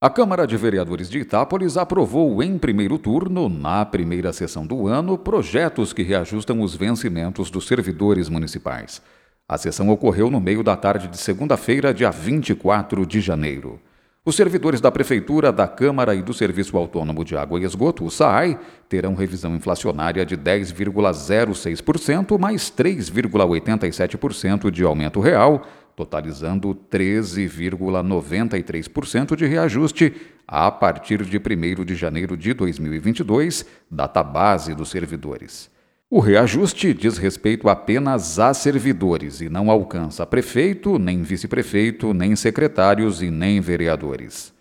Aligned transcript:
A 0.00 0.08
Câmara 0.08 0.46
de 0.46 0.56
Vereadores 0.56 1.10
de 1.10 1.18
Itápolis 1.18 1.76
aprovou 1.76 2.40
em 2.40 2.56
primeiro 2.56 3.00
turno, 3.00 3.48
na 3.48 3.84
primeira 3.84 4.32
sessão 4.32 4.64
do 4.64 4.86
ano, 4.86 5.18
projetos 5.18 5.92
que 5.92 6.04
reajustam 6.04 6.60
os 6.60 6.76
vencimentos 6.76 7.50
dos 7.50 7.66
servidores 7.66 8.28
municipais. 8.28 9.02
A 9.48 9.58
sessão 9.58 9.88
ocorreu 9.88 10.30
no 10.30 10.40
meio 10.40 10.62
da 10.62 10.76
tarde 10.76 11.08
de 11.08 11.18
segunda-feira, 11.18 11.92
dia 11.92 12.12
24 12.12 13.04
de 13.04 13.20
janeiro. 13.20 13.80
Os 14.24 14.36
servidores 14.36 14.80
da 14.80 14.92
Prefeitura, 14.92 15.50
da 15.50 15.66
Câmara 15.66 16.14
e 16.14 16.22
do 16.22 16.32
Serviço 16.32 16.76
Autônomo 16.76 17.24
de 17.24 17.36
Água 17.36 17.58
e 17.58 17.64
Esgoto, 17.64 18.04
o 18.04 18.10
SAAI, 18.10 18.56
terão 18.88 19.16
revisão 19.16 19.56
inflacionária 19.56 20.24
de 20.24 20.36
10,06% 20.36 22.38
mais 22.38 22.70
3,87% 22.70 24.70
de 24.70 24.84
aumento 24.84 25.18
real 25.18 25.66
totalizando 25.98 26.74
13,93% 26.88 29.34
de 29.34 29.44
reajuste 29.46 30.14
a 30.46 30.70
partir 30.70 31.24
de 31.24 31.38
1 31.38 31.40
de 31.84 31.96
janeiro 31.96 32.36
de 32.36 32.54
2022, 32.54 33.66
data 33.90 34.22
base 34.22 34.76
dos 34.76 34.90
servidores. 34.90 35.68
O 36.08 36.20
reajuste 36.20 36.94
diz 36.94 37.18
respeito 37.18 37.68
apenas 37.68 38.38
a 38.38 38.54
servidores 38.54 39.40
e 39.40 39.48
não 39.48 39.72
alcança 39.72 40.24
prefeito, 40.24 41.00
nem 41.00 41.24
vice-prefeito, 41.24 42.14
nem 42.14 42.36
secretários 42.36 43.20
e 43.20 43.28
nem 43.28 43.60
vereadores. 43.60 44.54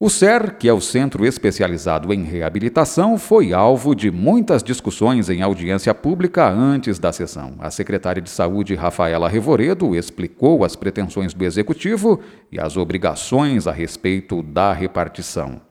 O 0.06 0.10
CER, 0.10 0.58
que 0.58 0.68
é 0.68 0.74
o 0.74 0.82
Centro 0.82 1.26
Especializado 1.26 2.14
em 2.14 2.24
Reabilitação, 2.24 3.18
foi 3.18 3.54
alvo 3.54 3.96
de 3.96 4.12
muitas 4.12 4.62
discussões 4.62 5.30
em 5.30 5.42
audiência 5.42 5.96
pública 5.96 6.46
antes 6.46 7.00
da 7.00 7.14
sessão. 7.14 7.54
A 7.58 7.72
secretária 7.72 8.22
de 8.22 8.30
Saúde, 8.30 8.76
Rafaela 8.76 9.30
Revoredo, 9.30 9.96
explicou 9.96 10.66
as 10.66 10.76
pretensões 10.76 11.34
do 11.34 11.46
Executivo 11.46 12.20
e 12.52 12.60
as 12.60 12.76
obrigações 12.76 13.66
a 13.66 13.72
respeito 13.72 14.44
da 14.44 14.74
repartição. 14.74 15.62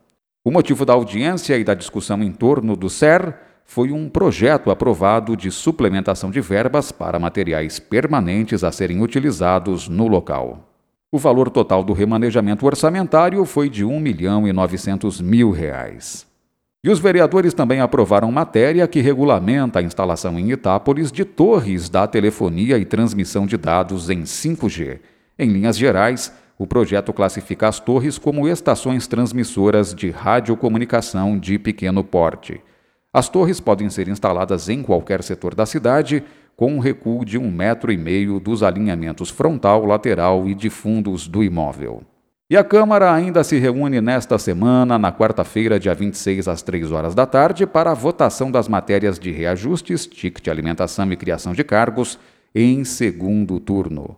O 0.42 0.50
motivo 0.50 0.86
da 0.86 0.94
audiência 0.94 1.58
e 1.58 1.62
da 1.62 1.74
discussão 1.74 2.22
em 2.22 2.32
torno 2.32 2.74
do 2.74 2.88
CER 2.88 3.34
foi 3.66 3.92
um 3.92 4.08
projeto 4.08 4.70
aprovado 4.70 5.36
de 5.36 5.50
suplementação 5.50 6.30
de 6.30 6.40
verbas 6.40 6.90
para 6.90 7.18
materiais 7.18 7.78
permanentes 7.78 8.64
a 8.64 8.72
serem 8.72 9.02
utilizados 9.02 9.90
no 9.90 10.08
local. 10.08 10.71
O 11.14 11.18
valor 11.18 11.50
total 11.50 11.84
do 11.84 11.92
remanejamento 11.92 12.64
orçamentário 12.64 13.44
foi 13.44 13.68
de 13.68 13.84
1 13.84 14.00
milhão 14.00 14.48
e 14.48 14.52
900 14.52 15.20
mil 15.20 15.50
reais. 15.50 16.26
E 16.82 16.88
os 16.88 16.98
vereadores 16.98 17.52
também 17.52 17.82
aprovaram 17.82 18.32
matéria 18.32 18.88
que 18.88 19.02
regulamenta 19.02 19.78
a 19.78 19.82
instalação 19.82 20.38
em 20.38 20.50
Itápolis 20.50 21.12
de 21.12 21.26
torres 21.26 21.90
da 21.90 22.06
telefonia 22.06 22.78
e 22.78 22.86
transmissão 22.86 23.44
de 23.44 23.58
dados 23.58 24.08
em 24.08 24.22
5G. 24.22 25.00
Em 25.38 25.52
linhas 25.52 25.76
gerais, 25.76 26.32
o 26.56 26.66
projeto 26.66 27.12
classifica 27.12 27.68
as 27.68 27.78
torres 27.78 28.16
como 28.16 28.48
estações 28.48 29.06
transmissoras 29.06 29.94
de 29.94 30.10
radiocomunicação 30.10 31.38
de 31.38 31.58
pequeno 31.58 32.02
porte. 32.02 32.58
As 33.12 33.28
torres 33.28 33.60
podem 33.60 33.90
ser 33.90 34.08
instaladas 34.08 34.70
em 34.70 34.82
qualquer 34.82 35.22
setor 35.22 35.54
da 35.54 35.66
cidade 35.66 36.24
com 36.56 36.72
um 36.72 36.78
recuo 36.78 37.24
de 37.24 37.38
um 37.38 37.50
metro 37.50 37.92
e 37.92 37.96
meio 37.96 38.38
dos 38.38 38.62
alinhamentos 38.62 39.30
frontal, 39.30 39.84
lateral 39.84 40.48
e 40.48 40.54
de 40.54 40.70
fundos 40.70 41.26
do 41.26 41.42
imóvel. 41.42 42.02
E 42.52 42.56
a 42.56 42.62
Câmara 42.62 43.12
ainda 43.14 43.42
se 43.42 43.58
reúne 43.58 44.00
nesta 44.00 44.38
semana, 44.38 44.98
na 44.98 45.10
quarta-feira, 45.10 45.80
dia 45.80 45.94
26, 45.94 46.48
às 46.48 46.60
3 46.60 46.92
horas 46.92 47.14
da 47.14 47.24
tarde, 47.24 47.66
para 47.66 47.92
a 47.92 47.94
votação 47.94 48.50
das 48.50 48.68
matérias 48.68 49.18
de 49.18 49.30
reajustes, 49.30 50.06
ticket 50.06 50.48
alimentação 50.48 51.10
e 51.10 51.16
criação 51.16 51.54
de 51.54 51.64
cargos, 51.64 52.18
em 52.54 52.84
segundo 52.84 53.58
turno. 53.58 54.16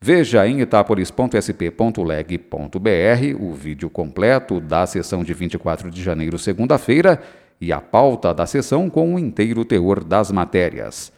Veja 0.00 0.46
em 0.46 0.60
itapolis.sp.leg.br 0.60 3.36
o 3.38 3.52
vídeo 3.52 3.90
completo 3.90 4.60
da 4.60 4.86
sessão 4.86 5.22
de 5.22 5.34
24 5.34 5.90
de 5.90 6.02
janeiro, 6.02 6.38
segunda-feira, 6.38 7.20
e 7.60 7.72
a 7.72 7.80
pauta 7.80 8.32
da 8.32 8.46
sessão 8.46 8.90
com 8.90 9.14
o 9.14 9.18
inteiro 9.18 9.64
teor 9.64 10.02
das 10.02 10.30
matérias. 10.30 11.12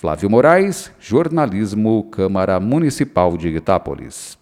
Flávio 0.00 0.30
Moraes, 0.30 0.92
Jornalismo, 1.00 2.04
Câmara 2.04 2.60
Municipal 2.60 3.36
de 3.36 3.48
Itápolis. 3.48 4.38